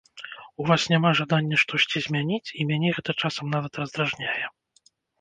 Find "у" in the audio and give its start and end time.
0.63-0.65